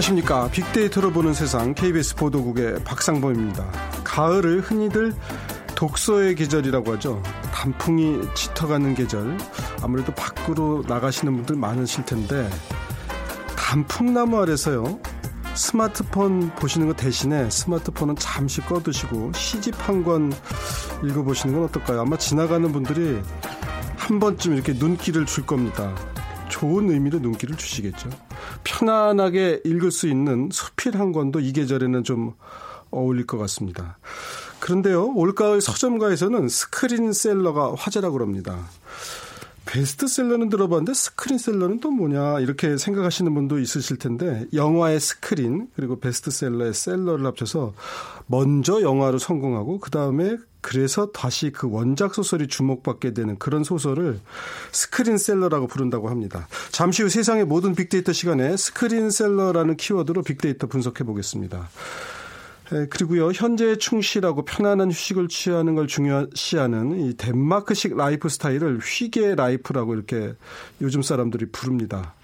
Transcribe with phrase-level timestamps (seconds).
[0.00, 0.48] 안녕하십니까.
[0.50, 3.70] 빅데이터로 보는 세상 KBS 보도국의 박상범입니다.
[4.02, 5.12] 가을을 흔히들
[5.74, 7.22] 독서의 계절이라고 하죠.
[7.52, 9.36] 단풍이 짙어가는 계절.
[9.82, 12.48] 아무래도 밖으로 나가시는 분들 많으실 텐데
[13.56, 14.98] 단풍나무 아래서요.
[15.54, 20.32] 스마트폰 보시는 것 대신에 스마트폰은 잠시 꺼두시고 시집 한 권
[21.04, 22.00] 읽어보시는 건 어떨까요?
[22.00, 23.20] 아마 지나가는 분들이
[23.96, 25.94] 한 번쯤 이렇게 눈길을 줄 겁니다.
[26.48, 28.08] 좋은 의미로 눈길을 주시겠죠.
[28.64, 32.34] 편안하게 읽을 수 있는 수필 한 권도 이 계절에는 좀
[32.90, 33.98] 어울릴 것 같습니다.
[34.58, 38.58] 그런데요, 올가을 서점가에서는 screenseller가 화제라고 합니다.
[39.70, 47.24] 베스트셀러는 들어봤는데 screenseller는 또 뭐냐 이렇게 생각하시는 분도 있으실 텐데 영화의 스크린 그리고 베스트셀러의 seller를
[47.26, 47.74] 합쳐서
[48.26, 54.20] 먼저 영화로 성공하고 그 다음에 그래서 다시 그 원작 소설이 주목받게 되는 그런 소설을
[54.72, 56.48] screenseller라고 부른다고 합니다.
[56.70, 61.70] 잠시 후 세상의 모든 빅데이터 시간에 screenseller라는 키워드로 빅데이터 분석해 보겠습니다.
[62.90, 70.34] 그리고요, 현재에 충실하고 편안한 휴식을 취하는 걸 중요시하는 이 덴마크식 라이프 스타일을 hygge life라고 이렇게
[70.80, 72.14] 요즘 사람들이 부릅니다.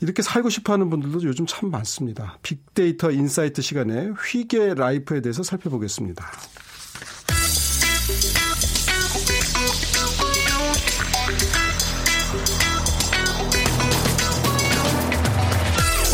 [0.00, 2.38] 이렇게 살고 싶어 하는 분들도 요즘 참 많습니다.
[2.42, 6.26] 빅데이터 insight 시간에 hygge life에 대해서 살펴보겠습니다.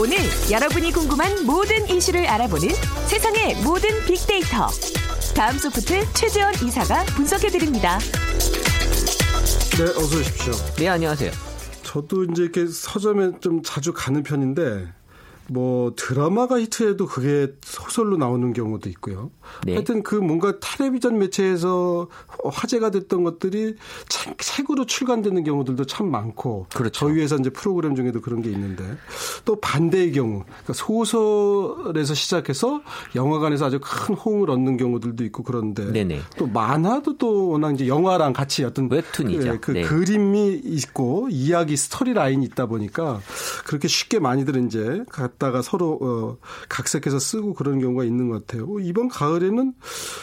[0.03, 0.17] 오늘
[0.51, 2.71] 여러분이 궁금한 모든 이슈를 알아보는
[3.07, 4.67] 세상의 모든 빅데이터.
[5.33, 8.01] 다음 소프트 최재원 이사가 분석해드립니다.
[9.79, 10.55] 네, 어서 오십시오.
[10.77, 11.31] 네, 안녕하세요.
[11.85, 14.93] 저도 이제 이렇게 서점에 좀 자주 가는 편인데
[15.53, 19.31] 뭐 드라마가 히트해도 그게 소설로 나오는 경우도 있고요.
[19.67, 19.75] 네.
[19.75, 22.09] 하여튼 그 뭔가 텔레비전 매체에서
[22.45, 23.77] 화제가 됐던 것들이
[24.09, 26.91] 책, 으로 출간되는 경우들도 참 많고 그렇죠.
[26.93, 28.85] 저희 회사 이제 프로그램 중에도 그런 게 있는데
[29.45, 32.81] 또 반대의 경우 그러니까 소설에서 시작해서
[33.17, 36.21] 영화관에서 아주 큰 호응을 얻는 경우들도 있고 그런데 네네.
[36.39, 39.59] 또 만화도 또 워낙 이제 영화랑 같이 어떤 웹툰이죠.
[39.61, 39.83] 그, 그 네.
[39.83, 43.21] 그림이 있고 이야기 스토리 라인이 있다 보니까
[43.67, 45.05] 그렇게 쉽게 많이들 이제
[45.43, 46.37] 갖다가 서로 어,
[46.69, 48.65] 각색해서 쓰고 그런 경우가 있는 것 같아요.
[48.65, 49.75] 어, 이번 가을에는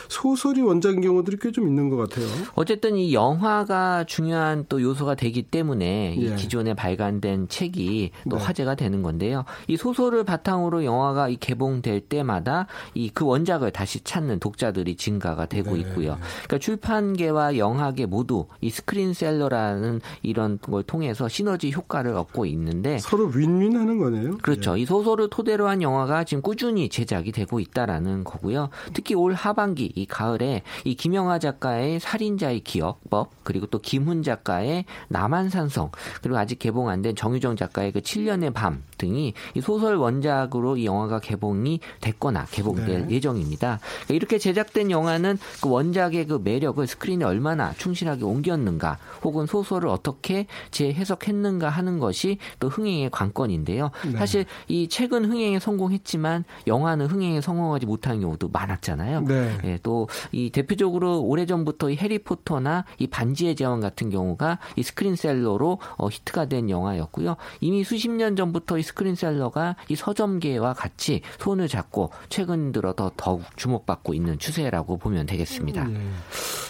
[0.07, 2.27] 소설이 원작인 경우들이 꽤 좀 있는 것 같아요.
[2.53, 6.35] 어쨌든 이 영화가 중요한 또 요소가 되기 때문에 이 예.
[6.35, 8.43] 기존에 발간된 책이 또 네.
[8.43, 9.45] 화제가 되는 건데요.
[9.67, 15.73] 이 소설을 바탕으로 영화가 이 개봉될 때마다 이 그 원작을 다시 찾는 독자들이 증가가 되고
[15.73, 15.79] 네.
[15.81, 16.17] 있고요.
[16.43, 23.97] 그러니까 출판계와 영화계 모두 이 스크린셀러라는 이런 걸 통해서 시너지 효과를 얻고 있는데 서로 윈윈하는
[23.97, 24.37] 거네요.
[24.37, 24.77] 그렇죠.
[24.77, 24.81] 예.
[24.83, 28.69] 이 소 설을 토대로 한 영화가 지금 꾸준히 제작이 되고 있다라는 거고요.
[28.93, 35.91] 특히 올 하반기 이 가을에 이 김영하 작가의 살인자의 기억법 그리고 또 김훈 작가의 남한산성
[36.21, 40.85] 그리고 아직 개봉 안 된 정유정 작가의 그 7년의 밤 등이 이 소설 원작으로 이
[40.85, 43.15] 영화가 개봉이 됐거나 개봉될 네.
[43.15, 43.79] 예정입니다.
[43.79, 50.45] 그러니까 이렇게 제작된 영화는 그 원작의 그 매력을 스크린에 얼마나 충실하게 옮겼는가 혹은 소설을 어떻게
[50.71, 53.91] 재해석했는가 하는 것이 또 흥행의 관건인데요.
[54.05, 54.17] 네.
[54.17, 59.21] 사실 이 책은 흥행에 성공했지만 영화는 흥행에 성공하지 못한 경우도 많았잖아요.
[59.21, 59.57] 네.
[59.63, 66.45] 예, 또이 대표적으로 오래전부터 이 해리포터나 이 반지의 제왕 같은 경우가 이 스크린셀러로 어, 히트가
[66.45, 67.37] 된 영화였고요.
[67.61, 73.43] 이미 수십 년 전부터 이 스크린셀러가 이 서점계와 같이 손을 잡고 최근 들어 더 더욱
[73.55, 75.85] 주목받고 있는 추세라고 보면 되겠습니다.
[75.85, 75.99] 네.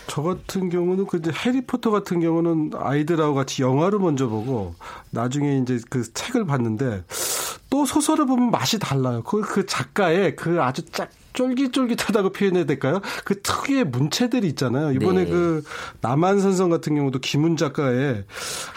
[0.07, 4.73] 저 같은 경우는 그 이제 해리포터 같은 경우는 아이들하고 같이 영화를 먼저 보고
[5.11, 7.03] 나중에 이제 그 책을 봤는데
[7.69, 9.21] 또 소설 을 보면 맛이 달라요.
[9.23, 13.01] 그, 그 작가의 그 아주 짝 쫄깃쫄깃하다고 표현해야 될까요?
[13.23, 14.91] 그 특유의 문체들이 있잖아요.
[14.91, 15.29] 이번에 네.
[15.29, 15.63] 그
[16.01, 18.25] 남한선성 같은 경우도 김훈 작가의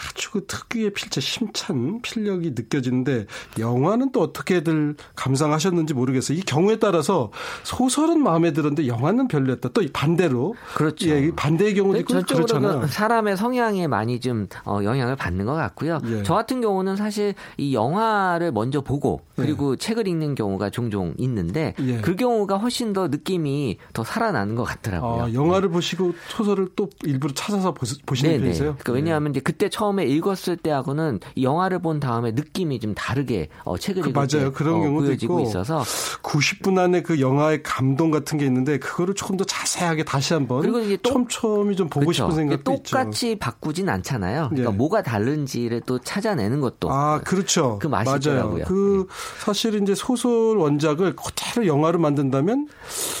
[0.07, 3.25] 아주 그 특유의 필체 힘찬 필력이 느껴지는데
[3.59, 6.37] 영화는 또 어떻게들 감상하셨는지 모르겠어요.
[6.37, 7.31] 이 경우에 따라서
[7.63, 9.69] 소설은 마음에 들었는데 영화는 별로였다.
[9.69, 11.09] 또 반대로 그렇죠.
[11.09, 12.87] 예, 반대의 경우도 있고 그렇잖아요.
[12.87, 15.99] 사람의 성향에 많이 좀 어, 영향을 받는 것 같고요.
[16.05, 16.23] 예.
[16.23, 19.77] 저 같은 경우는 사실 이 영화를 먼저 보고 그리고 예.
[19.77, 22.01] 책을 읽는 경우가 종종 있는데 예.
[22.01, 25.23] 그 경우 가 훨씬 더 느낌이 더 살아나는 것 같더라고요.
[25.23, 25.73] 아, 영화를 네.
[25.73, 28.43] 보시고 소설을 또 일부러 찾아서 보시는 네네.
[28.43, 28.75] 편이세요?
[28.79, 34.01] 그러니까 왜냐하면 이제 그때 처음에 읽었을 때하고는 영화를 본 다음에 느낌이 좀 다르게 어, 책을
[34.03, 34.49] 그, 읽을 맞아요.
[34.49, 35.79] 때 그런 어, 경우도 있고 있어서
[36.21, 40.81] 90분 안에 그 영화의 감동 같은 게 있는데 그거를 조금 더 자세하게 다시 한번 그리고
[41.01, 42.23] 또, 촘촘히 좀 보고 그렇죠.
[42.23, 42.97] 싶은 생각도 똑같이 있죠.
[42.97, 44.49] 똑같이 바꾸진 않잖아요.
[44.49, 44.77] 그러니까 네.
[44.77, 47.79] 뭐가 다른지를 또 찾아내는 것도 아 그렇죠.
[47.79, 48.65] 그 맛이더라고요.
[48.65, 49.15] 그 네.
[49.45, 52.67] 사실 이제 소설 원작을 그대로 영화로 만든 다면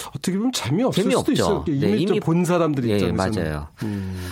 [0.09, 1.21] 어떻게 보면 재미없을 재미없죠.
[1.21, 1.65] 수도 있어요.
[1.67, 3.43] 이미, 네, 이미 본 사람들이 네, 입장에서는.
[3.43, 3.67] 맞아요.
[3.83, 4.29] 음.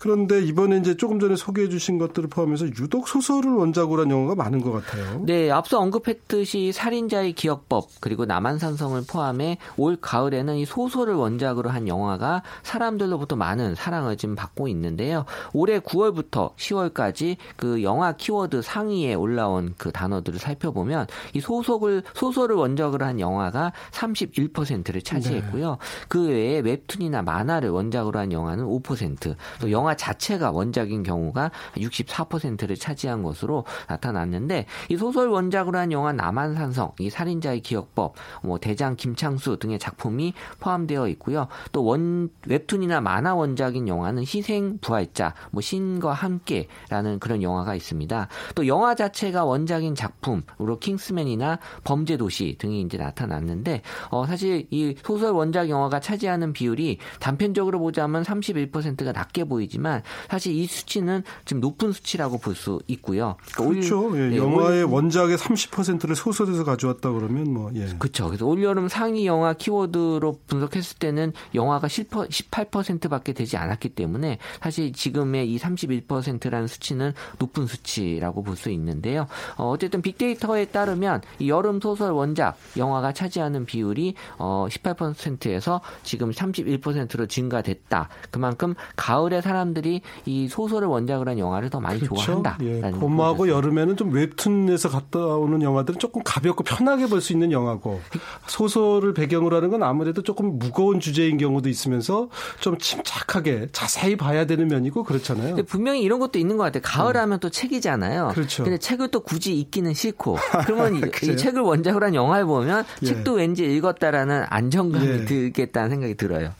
[0.00, 4.62] 그런데 이번에 이제 조금 전에 소개해 주신 것들을 포함해서 유독 소설을 원작으로 한 영화가 많은
[4.62, 5.22] 것 같아요.
[5.26, 12.42] 네, 앞서 언급했듯이 살인자의 기억법 그리고 남한산성을 포함해 올 가을에는 이 소설을 원작으로 한 영화가
[12.62, 15.26] 사람들로부터 많은 사랑을 지금 받고 있는데요.
[15.52, 23.04] 올해 9월부터 10월까지 그 영화 키워드 상위에 올라온 그 단어들을 살펴보면 이 소설을 소설을 원작으로
[23.04, 25.70] 한 영화가 31%를 차지했고요.
[25.72, 25.76] 네.
[26.08, 33.22] 그 외에 웹툰이나 만화를 원작으로 한 영화는 5%, 또 영화 자체가 원작인 경우가 64%를 차지한
[33.22, 39.78] 것으로 나타났는데 이 소설 원작으로 한 영화 남한산성, 이 살인자의 기억법, 뭐 대장 김창수 등의
[39.78, 41.48] 작품이 포함되어 있고요.
[41.72, 48.28] 또 원 웹툰이나 만화 원작인 영화는 희생 부활자, 뭐 신과 함께라는 그런 영화가 있습니다.
[48.54, 55.68] 또 영화 자체가 원작인 작품으로 킹스맨이나 범죄도시 등이 이제 나타났는데 어 사실 이 소설 원작
[55.68, 59.79] 영화가 차지하는 비율이 단편적으로 보자면 31%가 낮게 보이지만
[60.28, 63.36] 사실 이 수치는 지금 높은 수치라고 볼 수 있고요.
[63.54, 64.08] 그러니까 그렇죠.
[64.08, 67.86] 올, 예, 네, 영화의 올, 원작의 30%를 소설에서 가져왔다 그러면 뭐 예.
[67.98, 68.26] 그렇죠.
[68.26, 75.50] 그래서 올 여름 상위 영화 키워드로 분석했을 때는 영화가 18%밖에 되지 않았기 때문에 사실 지금의
[75.52, 79.26] 이 31%라는 수치는 높은 수치라고 볼 수 있는데요.
[79.56, 87.26] 어, 어쨌든 빅데이터에 따르면 이 여름 소설 원작 영화가 차지하는 비율이 어, 18%에서 지금 31%로
[87.26, 88.08] 증가됐다.
[88.30, 92.24] 그만큼 가을에 사람 들이 이 소설을 원작으로 한 영화를 더 많이 그렇죠?
[92.24, 92.58] 좋아한다.
[92.62, 92.80] 예.
[92.90, 98.00] 봄하고 여름에는 좀 웹툰에서 갔다 오는 영화들은 조금 가볍고 편하게 볼 수 있는 영화고
[98.46, 102.28] 소설을 배경으로 하는 건 아무래도 조금 무거운 주제인 경우도 있으면서
[102.60, 105.56] 좀 침착하게 자세히 봐야 되는 면이고 그렇잖아요.
[105.66, 106.82] 분명히 이런 것도 있는 것 같아요.
[106.84, 107.40] 가을하면 음.
[107.40, 108.30] 또 책이잖아요.
[108.34, 108.64] 그렇죠.
[108.64, 111.00] 근데 책을 또 굳이 읽기는 싫고 그러면 이,
[111.30, 113.06] 이 책을 원작으로 한 영화를 보면 예.
[113.06, 115.24] 책도 왠지 읽었다라는 안정감이 예.
[115.26, 116.52] 들겠다는 생각이 들어요.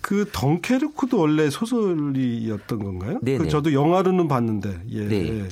[0.00, 3.18] 그 덩케르크도 원래 소설이 었던 건가요?
[3.22, 3.38] 네.
[3.38, 4.82] 그 저도 영화로는 봤는데.
[4.90, 5.08] 예.
[5.08, 5.48] 네.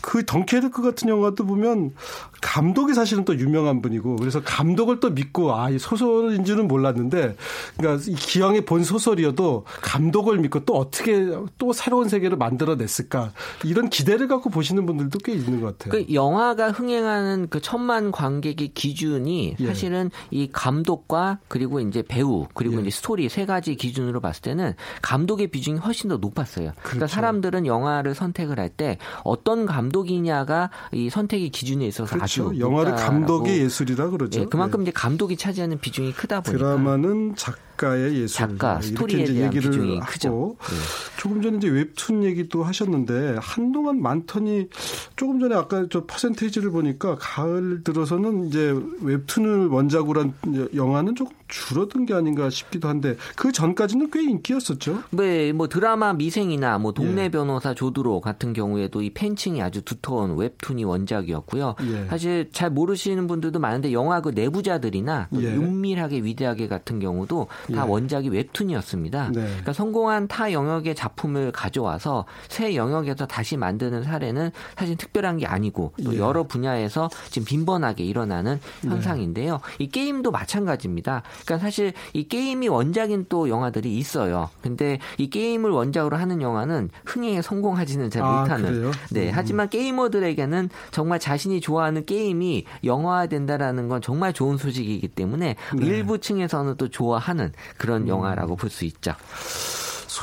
[0.00, 1.92] 그 덩케르크 같은 영화도 보면
[2.42, 7.36] 감독이 사실은 또 유명한 분이고 그래서 감독을 또 믿고 아, 이 소설인 줄은 몰랐는데
[7.78, 13.32] 그러니까 이 기왕에 본 소설이어도 감독을 믿고 또 어떻게 또 새로운 세계를 만들어냈을까
[13.64, 15.92] 이런 기대를 갖고 보시는 분들도 꽤 있는 것 같아요.
[15.92, 19.66] 그 영화가 흥행하는 그 천만 관객의 기준이 예.
[19.66, 20.36] 사실은 예.
[20.36, 22.80] 이 감독과 그리고 이제 배우 그리고 예.
[22.80, 26.72] 이제 스토리 세 가지 기준으로 봤을 때는 감독의 비중이 훨씬 더 높았어요.
[26.72, 26.90] 그러니까 그렇죠.
[26.90, 32.24] 그러니까 사람들은 영화를 선택을 할 때 어떤 감독이냐가 이 선택의 기준에 있어서 그렇죠.
[32.40, 34.40] 아주 영화를 감독의 예술이라 그러죠.
[34.40, 34.82] 예, 그만큼 예.
[34.84, 40.00] 이제 감독이 차지하는 비중이 크다 보니까 드라마는 작 작가의 예술 작가 스토리에 대한 얘기를 비중이
[40.00, 40.56] 크죠.
[40.60, 40.76] 네.
[41.18, 44.68] 조금 전에 이제 웹툰 얘기도 하셨는데 한동안 많더니
[45.16, 50.34] 조금 전에 아까 저 퍼센테이지를 보니까 가을 들어서는 이제 웹툰을 원작으로 한
[50.74, 55.02] 영화는 조금 줄어든 게 아닌가 싶기도 한데 그 전까지는 꽤 인기였었죠.
[55.10, 57.28] 네, 뭐 드라마 미생이나 뭐 동네 예.
[57.28, 61.74] 변호사 조드로 같은 경우에도 이 팬층이 아주 두터운 웹툰이 원작이었고요.
[61.82, 62.06] 예.
[62.06, 65.46] 사실 잘 모르시는 분들도 많은데 영화 그 내부자들이나 예.
[65.48, 67.90] 은밀하게 위대하게 같은 경우도 다 예.
[67.90, 69.32] 원작이 웹툰이었습니다.
[69.34, 69.42] 네.
[69.42, 75.92] 그러니까 성공한 타 영역의 작품을 가져와서 새 영역에서 다시 만드는 사례는 사실 특별한 게 아니고
[76.02, 76.18] 또 예.
[76.18, 78.88] 여러 분야에서 지금 빈번하게 일어나는 네.
[78.88, 79.60] 현상인데요.
[79.78, 81.22] 이 게임도 마찬가지입니다.
[81.44, 84.50] 그러니까 사실 이 게임이 원작인 또 영화들이 있어요.
[84.62, 88.88] 근데 이 게임을 원작으로 하는 영화는 흥행에 성공하지는 잘 아, 못하는.
[88.88, 89.28] 아, 네.
[89.28, 89.32] 음.
[89.34, 95.86] 하지만 게이머들에게는 정말 자신이 좋아하는 게임이 영화화된다라는 건 정말 좋은 소식이기 때문에 네.
[95.86, 98.08] 일부 층에서는 또 좋아하는 그런 음.
[98.08, 99.12] 영화라고 볼 수 있죠.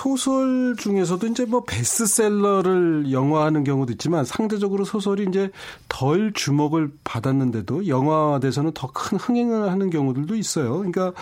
[0.02, 5.52] 소설 중에서도 이제 뭐 베스트셀러를 영화하는 경우도 있지만 상대적으로 소설이 이제
[5.90, 10.78] 덜 주목을 받았는데도 영화돼서는 더 큰 흥행을 하는 경우들도 있어요.
[10.78, 11.14] 그러니까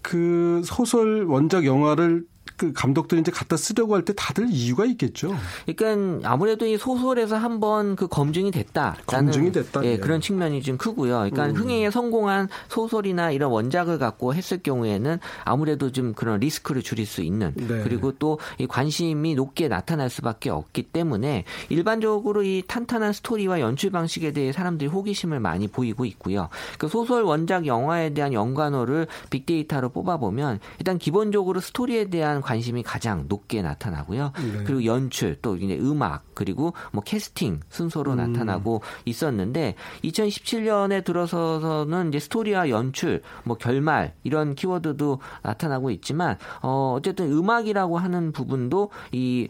[0.00, 2.24] 그 소설 원작 영화를
[2.56, 5.34] 그 감독들이 이제 갖다 쓰려고 할 때 다들 이유가 있겠죠.
[5.66, 8.96] 그러니까 아무래도 이 소설에서 한번 그 검증이 됐다.
[9.06, 9.84] 검증이 됐다.
[9.84, 11.18] 예, 예, 그런 측면이 좀 크고요.
[11.30, 11.54] 그러니까 음.
[11.54, 17.52] 흥행에 성공한 소설이나 이런 원작을 갖고 했을 경우에는 아무래도 좀 그런 리스크를 줄일 수 있는
[17.54, 17.82] 네.
[17.82, 24.32] 그리고 또 이 관심이 높게 나타날 수밖에 없기 때문에 일반적으로 이 탄탄한 스토리와 연출 방식에
[24.32, 26.48] 대해 사람들이 호기심을 많이 보이고 있고요.
[26.78, 33.62] 그 소설 원작 영화에 대한 연관어를 빅데이터로 뽑아보면 일단 기본적으로 스토리에 대한 관심이 가장 높게
[33.62, 34.32] 나타나고요.
[34.36, 34.64] 네.
[34.64, 38.16] 그리고 연출 또 이제 음악 그리고 뭐 캐스팅 순서로 음.
[38.16, 47.32] 나타나고 있었는데 2017년에 들어서서는 이제 스토리와 연출 뭐 결말 이런 키워드도 나타나고 있지만 어 어쨌든
[47.32, 49.48] 음악이라고 하는 부분도 이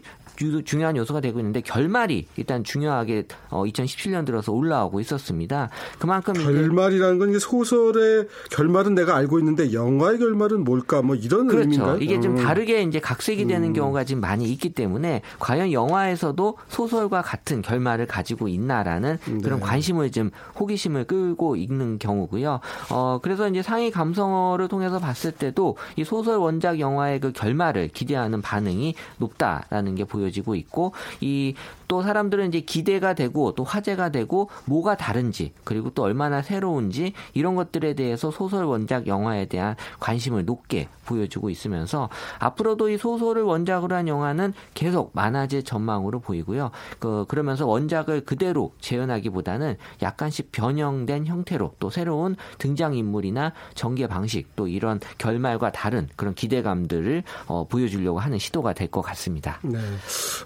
[0.65, 5.69] 중요한 요소가 되고 있는데 결말이 일단 중요하게 어, 2017년 들어서 올라오고 있었습니다.
[5.99, 11.63] 그만큼 결말이라는 건 소설의 결말은 내가 알고 있는데 영화의 결말은 뭘까 뭐 이런 그렇죠.
[11.63, 11.97] 의미인가요?
[11.99, 12.43] 이게 좀 음.
[12.43, 13.73] 다르게 이제 각색이 되는 음.
[13.73, 19.37] 경우가 지금 많이 있기 때문에 과연 영화에서도 소설과 같은 결말을 가지고 있나라는 네.
[19.41, 22.59] 그런 관심을 좀 호기심을 끌고 있는 경우고요.
[22.89, 28.41] 어 그래서 이제 상위 감성어를 통해서 봤을 때도 이 소설 원작 영화의 그 결말을 기대하는
[28.41, 31.55] 반응이 높다라는 게 보여 지고 있고 이
[31.93, 37.53] 또 사람들은 이제 기대가 되고 또 화제가 되고 뭐가 다른지 그리고 또 얼마나 새로운지 이런
[37.53, 42.09] 것들에 대해서 소설 원작 영화에 대한 관심을 높게 보여주고 있으면서
[42.39, 46.71] 앞으로도 이 소설을 원작으로 한 영화는 계속 많아질 전망으로 보이고요.
[46.97, 54.67] 그 그러면서 원작을 그대로 재현하기보다는 약간씩 변형된 형태로 또 새로운 등장 인물이나 전개 방식 또
[54.67, 59.59] 이런 결말과 다른 그런 기대감들을 어, 보여주려고 하는 시도가 될 것 같습니다.
[59.63, 59.79] 네,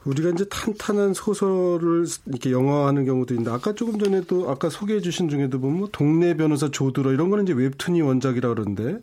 [0.06, 5.02] 우리가 이제 탄탄한 소설 소설을 이렇게 영화하는 경우도 있는데 아까 조금 전에 또 아까 소개해
[5.02, 9.00] 주신 중에도 보면 뭐 동네 변호사 조드러 이런 거는 이제 웹툰이 원작이라 그러는데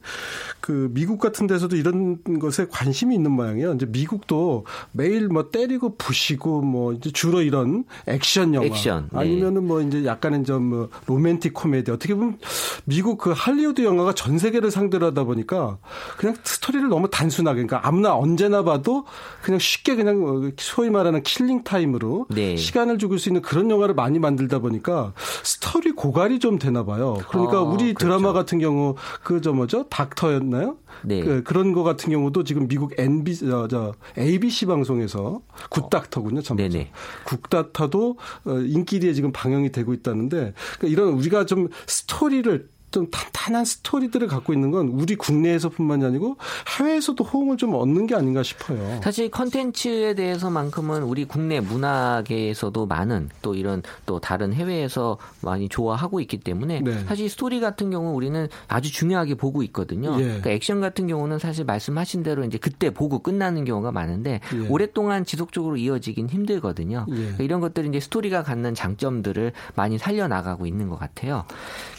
[0.61, 3.75] 그 미국 같은 데서도 이런 것에 관심이 있는 모양이에요.
[3.75, 9.21] 이제 미국도 매일 뭐 때리고 부시고 뭐 이제 주로 이런 액션 영화 액션, 네.
[9.21, 12.39] 아니면은 뭐 이제 약간은 좀뭐 로맨틱 코미디 어떻게 보면
[12.85, 15.79] 미국 그 할리우드 영화가 전 세계를 상대로 하다 보니까
[16.17, 19.05] 그냥 스토리를 너무 단순하게 그러니까 아무나 언제나 봐도
[19.43, 22.57] 그냥 쉽게 그냥 소위 말하는 killing time으로 네.
[22.57, 25.13] 시간을 죽일 수 있는 그런 영화를 많이 만들다 보니까
[25.45, 27.19] 스토리 고갈이 좀 되나 봐요.
[27.29, 27.99] 그러니까 어, 우리 그렇죠.
[27.99, 30.79] 드라마 같은 경우 그 저 뭐죠 닥터였나요?
[31.05, 31.21] 네.
[31.21, 36.41] 그, 그런 거 같은 경우도 지금 미국 NBC 저, 저 ABC 방송에서 굿닥터군요.
[37.25, 38.17] 굿닥터도
[38.47, 44.53] 어, 인기리에 지금 방영이 되고 있다는데 그러니까 이런 우리가 좀 스토리를 좀 탄탄한 스토리들을 갖고
[44.53, 46.37] 있는 건 우리 국내에서뿐만이 아니고
[46.79, 49.01] 해외에서도 호응을 좀 얻는 게 아닌가 싶어요.
[49.03, 56.39] 사실 컨텐츠에 대해서만큼은 우리 국내 문화계에서도 많은 또 이런 또 다른 해외에서 많이 좋아하고 있기
[56.39, 57.05] 때문에 네.
[57.07, 60.15] 사실 스토리 같은 경우 우리는 아주 중요하게 보고 있거든요.
[60.21, 60.23] 예.
[60.23, 64.69] 그러니까 액션 같은 경우는 사실 말씀하신 대로 이제 그때 보고 끝나는 경우가 많은데 예.
[64.69, 67.07] 오랫동안 지속적으로 이어지긴 힘들거든요.
[67.09, 67.13] 예.
[67.13, 71.45] 그러니까 이런 것들이 이제 스토리가 갖는 장점들을 많이 살려 나가고 있는 것 같아요.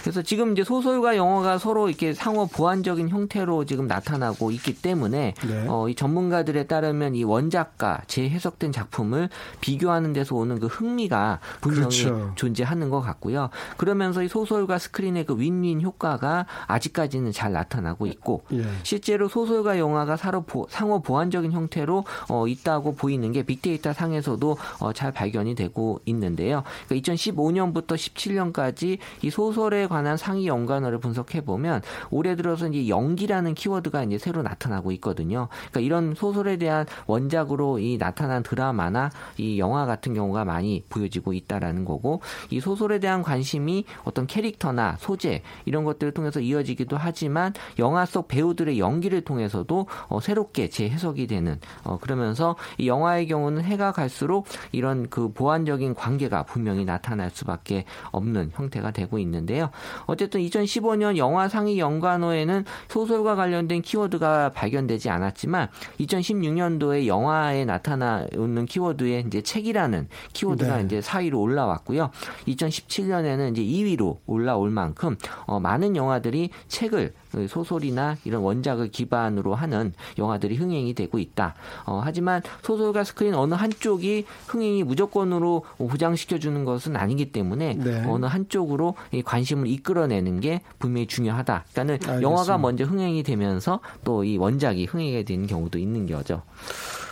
[0.02, 5.34] 그래서 지금 이제 소 소설과 영화가 서로 이렇게 상호 보완적인 형태로 지금 나타나고 있기 때문에
[5.48, 5.65] 네.
[5.68, 9.30] 어, 이 전문가들에 따르면 이 원작과 재해석된 작품을
[9.62, 12.32] 비교하는 데서 오는 그 흥미가 분명히 그렇죠.
[12.36, 13.50] 존재하는 것 같고요.
[13.77, 18.63] 그러면서 이 소설과 스크린의 그 윈윈 효과가 아직까지는 잘 나타나고 있고 예.
[18.84, 24.94] 실제로 소설과 영화가 서로 보, 상호 보완적인 형태로 어, 있다고 보이는 게 빅데이터 상에서도 어,
[24.94, 26.63] 잘 발견이 되고 있는데요.
[26.88, 33.53] 그러니까 2015년부터 17년까지 이 소설에 관한 상위 연관 연관어를 분석해 보면 올해 들어서 이제 연기라는
[33.53, 35.48] 키워드가 이제 새로 나타나고 있거든요.
[35.72, 41.86] 그러니까 이런 소설에 대한 원작으로 이 나타난 드라마나 이 영화 같은 경우가 많이 보여지고 있다라는
[41.86, 48.27] 거고 이 소설에 대한 관심이 어떤 캐릭터나 소재 이런 것들을 통해서 이어지기도 하지만 영화 속
[48.27, 55.10] 배우들의 연기를 통해서도 어, 새롭게 재해석이 되는 어, 그러면서 이 영화의 경우는 해가 갈수록 이런
[55.10, 59.70] 그 보완적인 관계가 분명히 나타날 수밖에 없는 형태가 되고 있는데요.
[60.05, 65.70] 어쨌든 2015년 영화 상위 연관어에는 소설과 관련된 키워드가 발견되지 않았지만
[66.00, 70.84] 2016년도에 영화에 나타나는 키워드에 이제 책이라는 키워드가 네.
[70.84, 72.12] 이제 4위로 올라왔고요.
[72.48, 79.94] 2017년에는 이제 2위로 올라올 만큼 어, 많은 영화들이 책을 그 소설이나 이런 원작을 기반으로 하는
[80.18, 81.56] 영화들이 흥행이 되고 있다.
[81.86, 88.04] 어, 하지만 소설과 스크린 어느 한쪽이 흥행이 무조건으로 보장시켜 주는 것은 아니기 때문에 네.
[88.08, 91.65] 어느 한쪽으로 관심을 이끌어내는 게 분명히 중요하다.
[91.72, 92.22] 그러니까는 알겠습니다.
[92.22, 96.42] 영화가 먼저 흥행이 되면서 또 이 원작이 흥행이 되는 경우도 있는 거죠.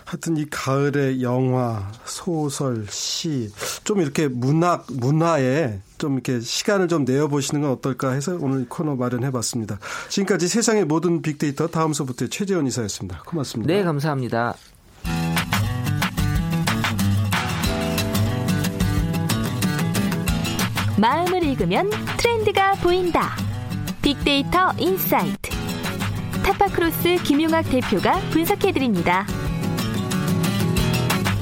[0.05, 3.51] 하여튼 이 가을의 영화, 소설, 시,
[3.83, 9.79] 좀 이렇게 문학, 문화에 좀 이렇게 시간을 좀 내어보시는 건 어떨까 해서 오늘 코너 마련해봤습니다.
[10.09, 13.23] 지금까지 세상의 모든 빅데이터 다음 소부터 최재원 이사였습니다.
[13.25, 13.73] 고맙습니다.
[13.73, 14.55] 네, 감사합니다.
[20.97, 23.35] 마음을 읽으면 트렌드가 보인다.
[24.01, 25.49] 빅데이터 insight.
[26.43, 29.25] 타파크로스 김용학 대표가 분석해드립니다.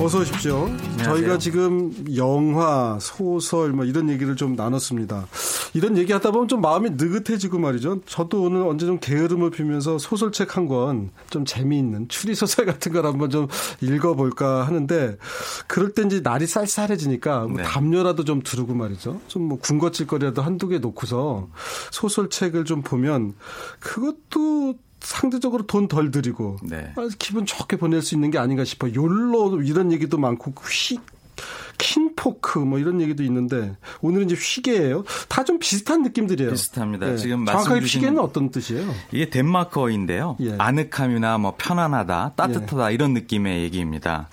[0.04, 0.66] 어서 오십시오.
[0.66, 1.04] 안녕하세요.
[1.04, 5.28] 저희가 지금 영화, 소설 뭐 이런 얘기를 좀 나눴습니다.
[5.76, 8.02] 이런 얘기 하다 보면 좀 마음이 느긋해지고 말이죠.
[8.08, 13.06] 저도 오늘 언제 좀 게으름을 피면서 소설책 한 권 좀 재미있는 추리 소설 같은 걸
[13.06, 13.48] 한번 좀
[13.82, 15.18] 읽어볼까 하는데
[15.68, 17.64] 그럴 때 이제 날이 쌀쌀해지니까 뭐 네.
[17.64, 19.22] 담요라도 좀 두르고 말이죠.
[19.28, 21.48] 좀 뭐 군것질거리라도 한두 개 놓고서
[21.92, 23.34] 소설책을 좀 보면
[23.80, 26.94] 그것도 상대적으로 돈 덜 들이고 네.
[27.20, 28.94] 기분 좋게 보낼 수 있는 게 아닌가 싶어.
[28.94, 31.00] 욜로 이런 얘기도 많고 휘
[31.78, 35.04] 킨포크 뭐 이런 얘기도 있는데 오늘은 이제 휘게예요.
[35.28, 36.52] 다 좀 비슷한 느낌들이에요.
[36.52, 37.08] 비슷합니다.
[37.08, 37.18] 네.
[37.18, 38.94] 지금 정확하게 휘게는 어떤 뜻이에요?
[39.12, 40.38] 이게 덴마크어인데요.
[40.42, 40.56] 예.
[40.60, 42.94] 아늑함이나 뭐 편안하다, 따뜻하다 예.
[42.94, 44.30] 이런 느낌의 얘기입니다.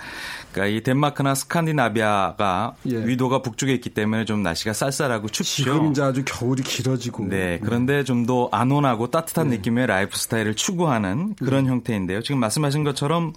[0.52, 3.06] 그러니까 이 덴마크나 스칸디나비아가 예.
[3.06, 5.44] 위도가 북쪽에 있기 때문에 좀 날씨가 쌀쌀하고 춥죠.
[5.44, 7.28] 지금 이제 아주 겨울이 길어지고.
[7.28, 7.58] 네.
[7.62, 9.56] 그런데 좀 더 안온하고 따뜻한 네.
[9.56, 11.70] 느낌의 라이프 스타일을 추구하는 그런 네.
[11.70, 12.20] 형태인데요.
[12.20, 13.32] 지금 말씀하신 것처럼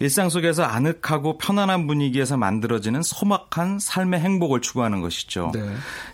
[0.00, 5.52] 일상 속에서 아늑하고 편안한 분위기에서 만들어지는 소박한 삶의 행복을 추구하는 것이죠.
[5.54, 5.62] 네.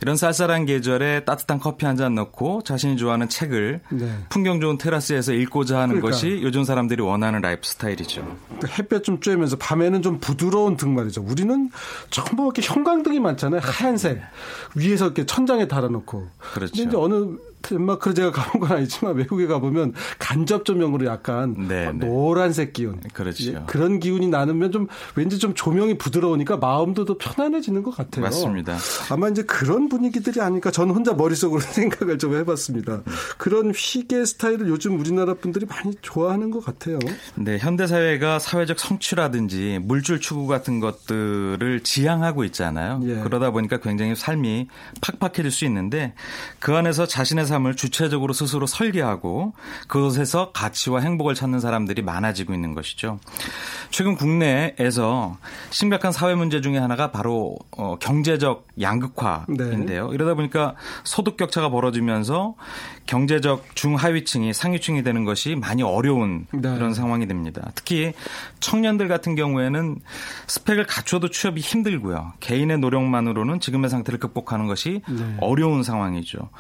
[0.02, 4.18] 이런 쌀쌀한 계절에 따뜻한 커피 한 잔 넣고 자신이 좋아하는 책을 네.
[4.28, 6.11] 풍경 좋은 테라스에서 읽고자 하는 그러니까.
[6.11, 8.37] 것이 요즘 사람들이 원하는 라이프 스타일이죠.
[8.78, 11.22] 햇볕 좀 쬐면서 밤에는 좀 부드러운 등 말이죠.
[11.22, 11.70] 우리는
[12.10, 13.60] 전부 이렇게 형광등이 많잖아요.
[13.64, 14.20] 하얀색
[14.76, 16.28] 위에서 이렇게 천장에 달아놓고.
[16.54, 16.72] 그렇죠.
[16.72, 22.07] 근데 이제 어느 덴마크를 제가 가본 건 아니지만 외국에 가보면 간접 조명으로 약간 네, 네.
[22.07, 23.00] 노란색 기운.
[23.12, 23.52] 그렇죠.
[23.52, 28.25] 예, 그런 기운이 나누면 좀 왠지 좀 조명이 부드러우니까 마음도 더 편안해지는 것 같아요.
[28.25, 28.76] 맞습니다.
[29.11, 33.02] 아마 이제 그런 분위기들이 아닐까 저는 혼자 머릿속으로 생각을 좀 해봤습니다.
[33.38, 36.99] 그런 휘게 스타일을 요즘 우리나라 분들이 많이 좋아하는 것 같아요.
[37.35, 43.00] 네, 현대사회가 사회적 성취라든지 물질 추구 같은 것들을 지향하고 있잖아요.
[43.05, 43.17] 예.
[43.21, 44.69] 그러다 보니까 굉장히 삶이
[45.00, 46.14] 팍팍해질 수 있는데
[46.59, 49.52] 그 안에서 자신의 삶을 주체적으로 스스로 설계하고
[49.88, 53.19] 그것에서 가치와 행복을 찾는 사람들이 많아지고 있는 것이죠.
[53.90, 55.37] 최근 국내에서
[55.69, 60.09] 심각한 사회 문제 중에 하나가 바로 어, 경제적 양극화인데요.
[60.09, 60.14] 네.
[60.14, 62.54] 이러다 보니까 소득 격차가 벌어지면서
[63.11, 66.61] 경제적 중하위층이 상위층이 되는 것이 많이 어려운 네.
[66.61, 67.73] 그런 상황이 됩니다.
[67.75, 68.12] 특히
[68.61, 69.99] 청년들 같은 경우에는
[70.47, 72.35] 스펙을 갖춰도 취업이 힘들고요.
[72.38, 75.37] 개인의 노력만으로는 지금의 상태를 극복하는 것이 네.
[75.40, 76.50] 어려운 상황이죠.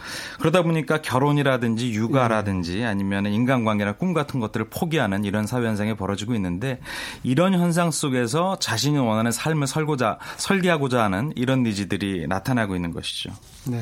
[0.40, 6.80] 그러다 보니까 결혼이라든지 육아라든지 아니면 인간관계나 꿈 같은 것들을 포기하는 이런 사회 현상이 벌어지고 있는데
[7.22, 13.30] 이런 현상 속에서 자신이 원하는 삶을 설고자 설계하고자 하는 이런 니즈들이 나타나고 있는 것이죠.
[13.68, 13.80] 네.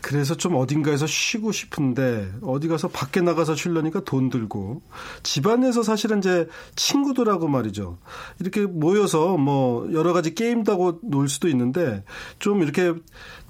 [0.00, 4.82] 그래서 좀 어딘가에서 쉬고 싶은 데 어디 가서 밖에 나가서 쉬려니까 돈 들고
[5.22, 7.98] 집안에서 사실은 이제 친구들하고 말이죠.
[8.38, 12.04] 이렇게 모여서 뭐 여러 가지 게임도 하고 놀 수도 있는데
[12.38, 12.94] 좀 이렇게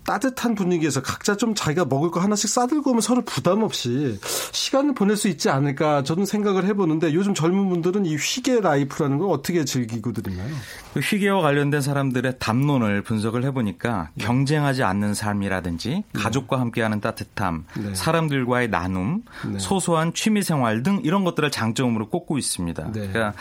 [0.04, 4.18] 따뜻한 분위기에서 각자 좀 자기가 먹을 거 하나씩 싸들고 오면 서로 부담 없이
[4.52, 9.30] 시간을 보낼 수 있지 않을까 저는 생각을 해보는데 요즘 젊은 분들은 이 hygge life라는 걸
[9.30, 10.54] 어떻게 즐기고들 있나요?
[10.94, 14.24] 그 휘게와 관련된 사람들의 담론을 분석을 해보니까 네.
[14.24, 16.04] 경쟁하지 않는 삶이라든지 네.
[16.12, 17.94] 가족과 함께하는 따뜻함, 네.
[17.94, 19.58] 사람들과의 나눔, 네.
[19.58, 22.84] 소소한 취미 생활 등 이런 것들을 장점으로 꼽고 있습니다.
[22.92, 22.92] 네.
[22.92, 23.32] 그러니까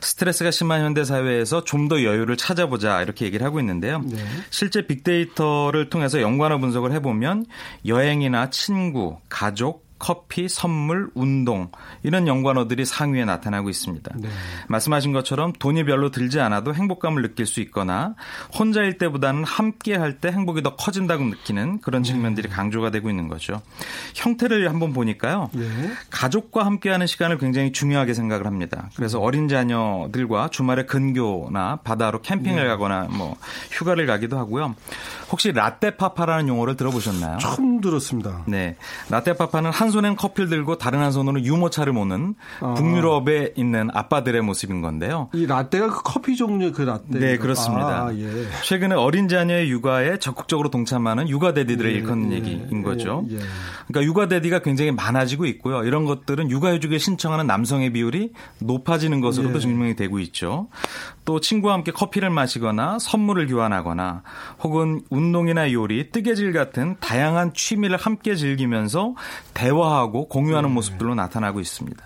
[0.00, 4.02] 스트레스가 심한 현대 사회에서 좀 더 여유를 찾아보자 이렇게 얘기를 하고 있는데요.
[4.04, 4.22] 네.
[4.50, 7.46] 실제 빅데이터를 통해 통해서 연관어 분석을 해보면
[7.86, 11.70] 여행이나 친구, 가족, 커피, 선물, 운동
[12.02, 14.14] 이런 연관어들이 상위에 나타나고 있습니다.
[14.16, 14.28] 네.
[14.68, 18.14] 말씀하신 것처럼 돈이 별로 들지 않아도 행복감을 느낄 수 있거나
[18.56, 22.10] 혼자일 때보다는 함께 할 때 행복이 더 커진다고 느끼는 그런 네.
[22.10, 23.60] 측면들이 강조가 되고 있는 거죠.
[24.14, 25.50] 형태를 한번 보니까요.
[25.52, 25.68] 네.
[26.10, 28.90] 가족과 함께하는 시간을 굉장히 중요하게 생각을 합니다.
[28.96, 32.68] 그래서 어린 자녀들과 주말에 근교나 바다로 캠핑을 네.
[32.68, 33.36] 가거나 뭐
[33.70, 34.74] 휴가를 가기도 하고요.
[35.30, 37.38] 혹시 라떼파파라는 용어를 들어보셨나요?
[37.38, 38.44] 처음 들었습니다.
[38.46, 38.76] 네.
[39.10, 42.74] 라떼파파는 한 손엔 커피를 들고 다른 한 손으로 유모차를 모는 아.
[42.74, 45.28] 북유럽에 있는 아빠들의 모습인 건데요.
[45.34, 47.18] 이 라떼가 그 커피 종류 그 라떼.
[47.18, 48.06] 네, 그렇습니다.
[48.06, 48.46] 아, 예.
[48.64, 53.24] 최근에 어린 자녀의 육아에 적극적으로 동참하는 육아데디들을 예, 일컫는 예, 얘기인 거죠.
[53.30, 53.40] 예, 예.
[53.86, 55.84] 그러니까 육아데디가 굉장히 많아지고 있고요.
[55.84, 59.60] 이런 것들은 육아휴직을 신청하는 남성의 비율이 높아지는 것으로도 예.
[59.60, 60.68] 증명이 되고 있죠.
[61.24, 64.22] 또 친구와 함께 커피를 마시거나 선물을 교환하거나
[64.62, 69.14] 혹은 운동이나 요리, 뜨개질 같은 다양한 취미를 함께 즐기면서
[69.52, 70.74] 대화하고 공유하는 네.
[70.74, 72.02] 모습들로 나타나고 있습니다.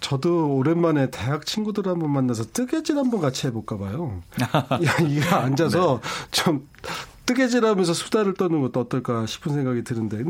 [0.00, 4.22] 저도 오랜만에 대학 친구들 한 번 만나서 뜨개질 한번 같이 해볼까 봐요.
[5.06, 6.08] 이거 앉아서 네.
[6.30, 6.66] 좀
[7.28, 10.24] 뜨개질하면서 수다를 떠는 것도 어떨까 싶은 생각이 드는데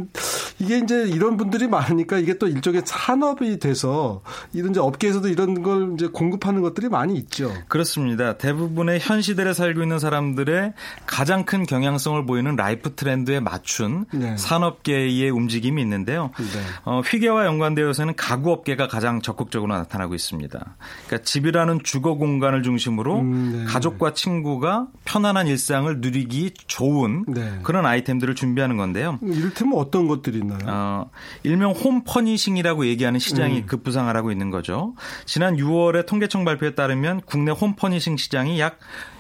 [0.59, 5.93] 이게 이제 이런 분들이 많으니까 이게 또 일종의 산업이 돼서 이런 이제 업계에서도 이런 걸
[5.95, 7.53] 이제 공급하는 것들이 많이 있죠.
[7.69, 8.37] 그렇습니다.
[8.37, 10.73] 대부분의 현 시대에 살고 있는 사람들의
[11.07, 14.37] 가장 큰 경향성을 보이는 life 트렌드에 맞춘 네.
[14.37, 16.33] 산업계의 움직임이 있는데요.
[16.37, 16.61] 네.
[16.85, 20.77] 어, hygge와 연관되어서는 가구 업계가 가장 적극적으로 나타나고 있습니다.
[21.07, 23.65] 그러니까 집이라는 주거 공간을 중심으로 음, 네.
[23.73, 26.88] 가족과 친구가 편안한 일상을 누리기 좋은
[27.29, 27.59] 네.
[27.63, 29.19] 그런 아이템들을 준비하는 건데요.
[29.23, 30.59] 이를테면 어떤 것들이 있나요?
[30.67, 31.11] 어,
[31.43, 33.67] 일명 home furnishing이라고 얘기하는 시장이 음.
[33.67, 34.95] 급부상을 하고 있는 거죠.
[35.27, 38.79] 지난 6월에 통계청 발표에 따르면 국내 home furnishing 시장이 약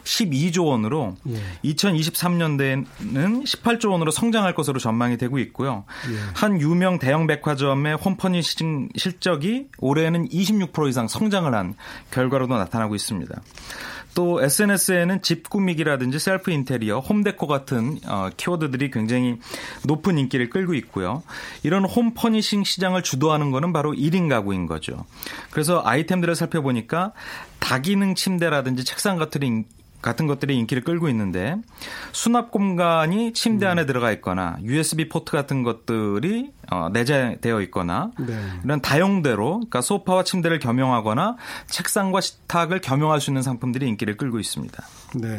[0.08, 1.38] 12조 원으로 예.
[1.64, 5.84] 2023년대에는 18조 원으로 성장할 것으로 전망이 되고 있고요.
[6.10, 6.16] 예.
[6.34, 11.74] 한 유명 대형 백화점의 home furnishing 실적이 올해는 26% 이상 성장을 한
[12.10, 13.40] 결과로도 나타나고 있습니다.
[14.18, 19.38] 또 SNS에는 집 꾸미기라든지 셀프 인테리어, home deco 같은 어, 키워드들이 굉장히
[19.86, 21.22] 높은 인기를 끌고 있고요.
[21.62, 25.04] 이런 home furnishing 시장을 주도하는 것은 바로 1인 가구인 거죠.
[25.52, 27.12] 그래서 아이템들을 살펴보니까
[27.60, 29.64] 다기능 침대라든지 책상 같은
[30.00, 31.56] 같은 것들이 인기를 끌고 있는데
[32.12, 38.38] 수납 공간이 침대 안에 들어가 있거나 USB 포트 같은 것들이 어, 내재되어 있거나 네.
[38.64, 44.84] 이런 다용대로 그러니까 소파와 침대를 겸용하거나 책상과 식탁을 겸용할 수 있는 상품들이 인기를 끌고 있습니다.
[45.16, 45.38] 네.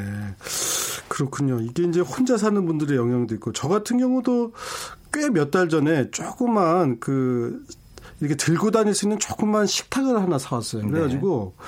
[1.08, 1.60] 그렇군요.
[1.62, 4.54] 이게 이제 혼자 사는 분들의 영향도 있고 저 같은 경우도
[5.14, 7.64] 꽤 몇 달 전에 조그만 그
[8.20, 10.88] 이렇게 들고 다닐 수 있는 조그만 식탁을 하나 사왔어요.
[10.88, 11.66] 그래가지고 네.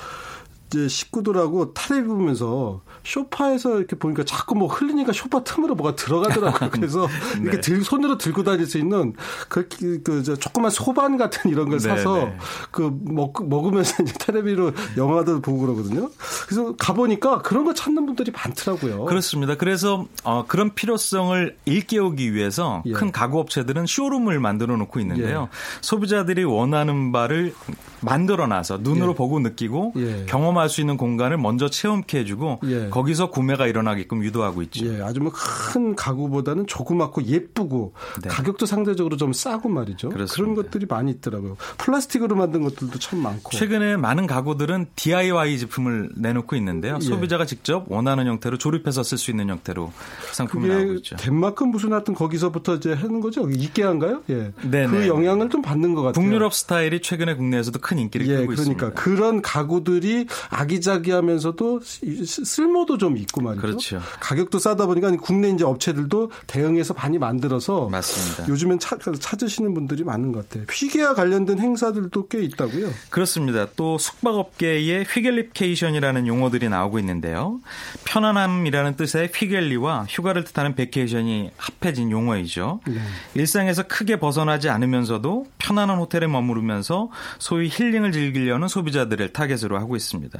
[0.72, 6.70] 이제 식구들하고 탈레비 보면서 쇼파에서 이렇게 보니까 자꾸 뭐 흘리니까 쇼파 틈으로 뭐가 들어가더라고요.
[6.72, 7.06] 그래서
[7.36, 7.42] 네.
[7.42, 9.14] 이렇게 들, 손으로 들고 다닐 수 있는
[9.48, 9.68] 그,
[10.02, 12.38] 그, 저, 조그만 소반 같은 이런 걸 네, 사서 네, 네.
[12.70, 16.10] 그 먹, 먹으면서 이제 텔레비로 영화도 보고 그러거든요.
[16.46, 19.04] 그래서 가보니까 그런 거 찾는 분들이 많더라고요.
[19.04, 19.56] 그렇습니다.
[19.56, 22.92] 그래서 어, 그런 필요성을 일깨우기 위해서 예.
[22.92, 25.48] 큰 가구 업체들은 쇼룸을 만들어 놓고 있는데요.
[25.52, 25.56] 예.
[25.82, 27.54] 소비자들이 원하는 바를
[28.00, 29.14] 만들어 놔서 눈으로 예.
[29.14, 30.24] 보고 느끼고 예.
[30.62, 32.88] 경험할 수 있는 공간을 먼저 체험케 해주고 예.
[32.90, 34.86] 거기서 구매가 일어나게끔 유도하고 있죠.
[34.86, 35.32] 예, 아주 뭐
[35.72, 38.28] 큰 가구보다는 조그맣고 예쁘고 네.
[38.28, 40.10] 가격도 상대적으로 좀 싸고 말이죠.
[40.10, 40.34] 그렇습니다.
[40.34, 41.56] 그런 것들이 많이 있더라고요.
[41.78, 43.50] 플라스틱으로 만든 것들도 참 많고.
[43.50, 46.98] 최근에 많은 가구들은 DIY 제품을 내놓고 있는데요.
[47.00, 47.04] 예.
[47.04, 49.92] 소비자가 직접 원하는 형태로 조립해서 쓸 수 있는 형태로
[50.32, 51.16] 상품을 나오고 있죠.
[51.16, 53.48] 덴마크 무슨 하여튼 거기서부터 이제 하는 거죠.
[53.50, 54.22] 이케아인가요?
[54.30, 54.52] 예.
[54.62, 54.86] 네네.
[54.88, 56.22] 그 영향을 좀 받는 것 같아요.
[56.22, 58.90] 북유럽 스타일이 최근에 국내에서도 큰 인기를 예, 끌고 그러니까 있습니다.
[59.02, 63.62] 그런 가구들이 아기자기하면서도 쓸모도 좀 있고 말이죠.
[63.62, 64.00] 그렇죠.
[64.20, 68.48] 가격도 싸다 보니까 국내 이제 업체들도 대응해서 많이 만들어서 맞습니다.
[68.48, 70.66] 요즘엔 찾, 찾으시는 분들이 많은 것 같아요.
[70.70, 72.90] 휘게와 관련된 행사들도 꽤 있다고요.
[73.10, 73.66] 그렇습니다.
[73.76, 77.60] 또 숙박업계의 휘겔리케이션이라는 용어들이 나오고 있는데요.
[78.04, 82.80] 편안함이라는 뜻의 휘겔리와 휴가를 뜻하는 베케이션이 합해진 용어이죠.
[82.86, 83.00] 네.
[83.34, 90.31] 일상에서 크게 벗어나지 않으면서도 편안한 호텔에 머무르면서 소위 힐링을 즐기려는 소비자들을 타겟으로 하고 있습니다.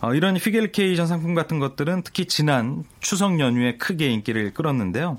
[0.00, 5.18] 어, 이런 휘게케이션 상품 같은 것들은 특히 지난 추석 연휴에 크게 인기를 끌었는데요.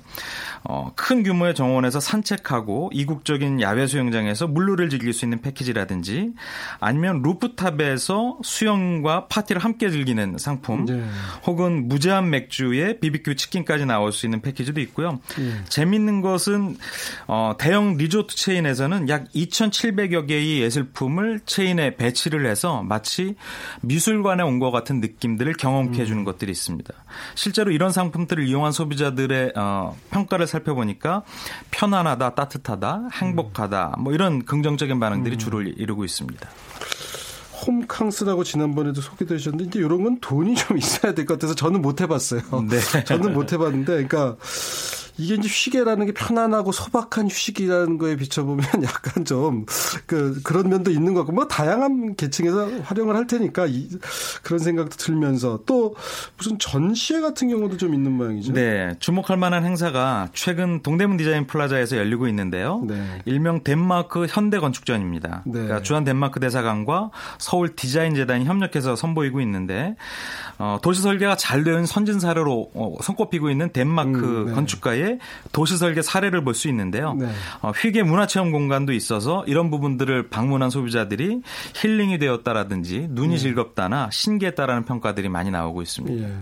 [0.64, 6.32] 어, 큰 규모의 정원에서 산책하고 이국적인 야외 수영장에서 물놀이를 즐길 수 있는 패키지라든지
[6.80, 11.04] 아니면 루프탑에서 수영과 파티를 함께 즐기는 상품 네.
[11.46, 15.20] 혹은 무제한 맥주에 비비큐 치킨까지 나올 수 있는 패키지도 있고요.
[15.38, 15.64] 네.
[15.68, 16.76] 재밌는 것은
[17.26, 23.34] 어, 대형 리조트 체인에서는 약 2,700여 개의 예술품을 체인에 배치를 해서 마치
[23.80, 26.24] 미술 관에 온 것 같은 느낌들을 경험케 해주는 음.
[26.24, 26.92] 것들이 있습니다.
[27.34, 31.22] 실제로 이런 상품들을 이용한 소비자들의 어, 평가를 살펴보니까
[31.70, 35.38] 편안하다, 따뜻하다, 행복하다, 뭐 이런 긍정적인 반응들이 음.
[35.38, 36.48] 주를 이루고 있습니다.
[37.66, 42.42] 홈캉스라고 지난번에도 소개되셨는데 이제 이런 건 돈이 좀 있어야 될 것 같아서 저는 못 해봤어요.
[42.68, 42.78] 네.
[43.04, 44.36] 저는 못 해봤는데, 그러니까
[45.16, 49.66] 이게 이제 휘게라는 게 편안하고 소박한 휴식이라는 거에 비춰보면 약간 좀
[50.06, 53.88] 그 그런 면도 있는 것 같고 뭐 다양한 계층에서 활용을 할 테니까 이,
[54.42, 55.94] 그런 생각도 들면서 또
[56.36, 58.52] 무슨 전시회 같은 경우도 좀 있는 모양이죠.
[58.52, 62.82] 네, 주목할 만한 행사가 최근 동대문 디자인 플라자에서 열리고 있는데요.
[62.86, 63.22] 네.
[63.24, 65.42] 일명 덴마크 현대 건축전입니다.
[65.46, 65.52] 네.
[65.52, 69.96] 그러니까 주한 덴마크 대사관과 서울 디자인 재단이 협력해서 선보이고 있는데
[70.58, 74.52] 어, 도시 설계가 잘 된 선진 사례로 어, 손꼽히고 있는 덴마크 음, 네.
[74.52, 75.03] 건축가의
[75.52, 77.14] 도시 설계 사례를 볼 수 있는데요.
[77.14, 77.26] 네.
[77.62, 81.40] 어, 휘게 문화체험 공간도 있어서 이런 부분들을 방문한 소비자들이
[81.74, 83.38] 힐링이 되었다라든지 눈이 네.
[83.38, 86.28] 즐겁다나 신기했다라는 평가들이 많이 나오고 있습니다.
[86.28, 86.32] 예.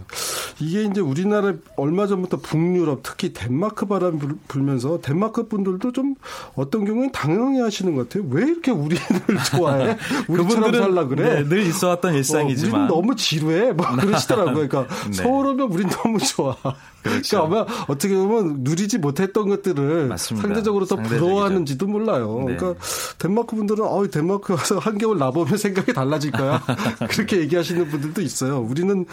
[0.61, 6.15] 이게 이제 우리나라 얼마 전부터 북유럽 특히 덴마크 바람 불면서 덴마크 분들도 좀
[6.57, 8.29] 어떤 경우는 당황해 하시는 것 같아요.
[8.31, 9.03] 왜 이렇게 우리를
[9.51, 9.97] 좋아해?
[10.29, 11.37] 우리처럼 살라 그래?
[11.37, 13.73] 네, 늘 있어왔던 일상이지만 어, 우리는 너무 지루해.
[13.73, 14.69] 뭐 그러시더라고요.
[14.69, 15.13] 그러니까 네.
[15.15, 16.55] 서울 오면 우린 너무 좋아.
[17.03, 17.49] 그렇죠.
[17.49, 20.47] 그러니까 아마 어떻게 보면 누리지 못했던 것들을 맞습니다.
[20.47, 22.45] 상대적으로 더 부러워하는지도 몰라요.
[22.47, 22.57] 네.
[22.57, 22.81] 그러니까
[23.19, 26.63] 덴마크 분들은 어 덴마크 와서 한겨울 나보면 생각이 달라질 거야.
[27.11, 28.61] 그렇게 얘기하시는 분들도 있어요.
[28.61, 29.05] 우리는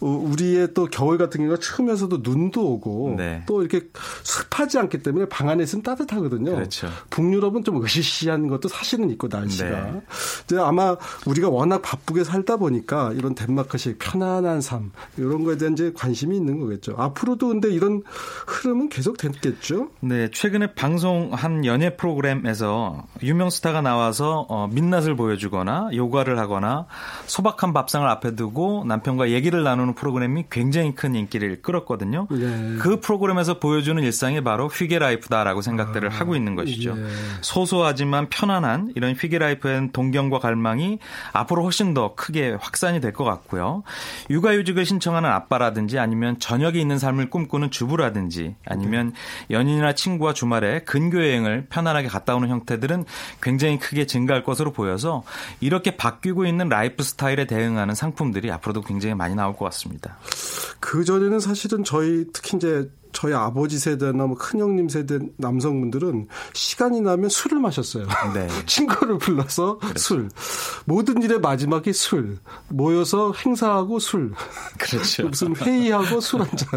[0.00, 3.42] 어, 우리의 또 겨울 같은 경우가 추우면서도 눈도 오고 네.
[3.46, 3.88] 또 이렇게
[4.22, 6.54] 습하지 않기 때문에 방 안에 있으면 따뜻하거든요.
[6.54, 6.88] 그렇죠.
[7.10, 9.68] 북유럽은 좀 으시시한 것도 사실은 있고 날씨가.
[9.68, 10.02] 네.
[10.44, 15.92] 이제 아마 우리가 워낙 바쁘게 살다 보니까 이런 덴마크식 편안한 삶 이런 거에 대한 이제
[15.94, 16.94] 관심이 있는 거겠죠.
[16.96, 18.02] 앞으로 앞으로도 근데 이런
[18.46, 19.90] 흐름은 계속 됐겠죠?
[20.00, 26.86] 네, 최근에 방송한 연예 프로그램에서 유명 스타가 나와서 어, 민낯을 보여주거나 요가를 하거나
[27.26, 32.26] 소박한 밥상을 앞에 두고 남편과 얘기를 나누는 프로그램이 굉장히 큰 인기를 끌었거든요.
[32.30, 32.76] 네.
[32.80, 36.94] 그 프로그램에서 보여주는 일상이 바로 휘게 라이프다라고 생각들을 아, 하고 있는 것이죠.
[36.96, 37.04] 예.
[37.42, 40.98] 소소하지만 편안한 이런 휘게 라이프에 동경과 갈망이
[41.32, 43.84] 앞으로 훨씬 더 크게 확산이 될 것 같고요.
[44.28, 49.12] 육아휴직을 신청하는 아빠라든지 아니면 저녁이 있는 삶을 꿈꾸는 주부라든지 아니면
[49.50, 53.04] 연인이나 친구와 주말에 근교 여행을 편안하게 갔다 오는 형태들은
[53.42, 55.22] 굉장히 크게 증가할 것으로 보여서
[55.60, 60.16] 이렇게 바뀌고 있는 라이프 스타일에 대응하는 상품들이 앞으로도 굉장히 많이 나올 것 같습니다.
[60.80, 67.30] 그 전에는 사실은 저희 특히 이제 저희 아버지 세대나 뭐 큰형님 세대 남성분들은 시간이 나면
[67.30, 68.06] 술을 마셨어요.
[68.34, 68.46] 네.
[68.66, 69.98] 친구를 불러서 그렇죠.
[69.98, 70.28] 술.
[70.84, 72.36] 모든 일의 마지막이 술.
[72.68, 74.32] 모여서 행사하고 술.
[74.78, 75.28] 그렇죠.
[75.28, 76.68] 무슨 회의하고 술 한 잔.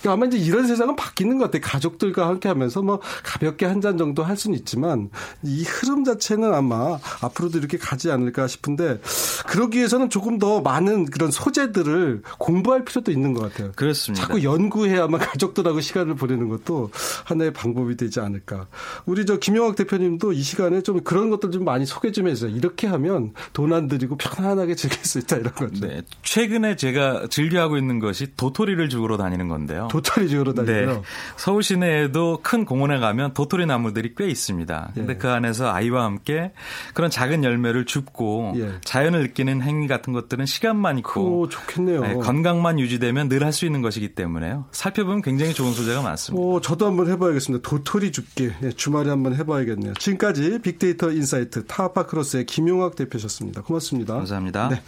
[0.00, 1.60] 그러니까 아마 이제 이런 세상은 바뀌는 것 같아요.
[1.62, 5.10] 가족들과 함께 하면서 뭐 가볍게 한 잔 정도 할 수는 있지만
[5.42, 9.00] 이 흐름 자체는 아마 앞으로도 이렇게 가지 않을까 싶은데
[9.48, 13.72] 그러기 위해서는 조금 더 많은 그런 소재들을 공부할 필요도 있는 것 같아요.
[13.74, 14.24] 그렇습니다.
[14.24, 16.90] 자꾸 연구해야만 가족들하고 하고 시간을 보내는 것도
[17.24, 18.66] 하나의 방법이 되지 않을까.
[19.06, 22.54] 우리 저 김영학 대표님도 이 시간에 좀 그런 것들 좀 많이 소개 좀 해주세요.
[22.54, 25.86] 이렇게 하면 돈 안 들이고 편안하게 즐길 수 있다 이런 거죠.
[25.86, 26.02] 네.
[26.22, 29.88] 최근에 제가 즐겨하고 있는 것이 도토리를 주우러 다니는 건데요.
[29.90, 30.92] 도토리 주우러 다니고요.
[30.92, 31.02] 네.
[31.38, 34.90] 서울 시내에도 큰 공원에 가면 도토리 나무들이 꽤 있습니다.
[34.94, 35.16] 근데 예.
[35.16, 36.52] 그 안에서 아이와 함께
[36.92, 38.72] 그런 작은 열매를 줍고 예.
[38.84, 42.00] 자연을 느끼는 행위 같은 것들은 시간만 있고 좋겠네요.
[42.02, 44.66] 네, 건강만 유지되면 늘 할 수 있는 것이기 때문에요.
[44.72, 46.44] 살펴보면 굉장히 좋은 소재가 많습니다.
[46.44, 47.68] 오, 저도 한번 해봐야겠습니다.
[47.68, 48.50] 도토리 줍기.
[48.60, 49.94] 네, 주말에 한번 해봐야겠네요.
[49.94, 53.62] 지금까지 빅데이터 인사이트 타파크로스의 김용학 대표셨습니다.
[53.62, 54.14] 고맙습니다.
[54.14, 54.68] 감사합니다.
[54.68, 54.82] 네.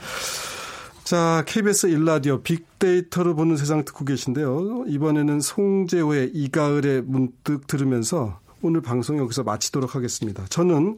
[1.04, 4.84] 자, KBS 1라디오 빅데이터로 보는 세상 듣고 계신데요.
[4.88, 10.42] 이번에는 송재호의 이 가을에 문득 들으면서 오늘 방송 여기서 마치도록 하겠습니다.
[10.48, 10.96] 저는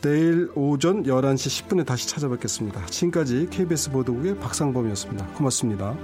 [0.00, 2.86] 내일 오전 11시 10분에 다시 찾아뵙겠습니다.
[2.86, 5.26] 지금까지 KBS 보도국의 박상범이었습니다.
[5.34, 5.94] 고맙습니다.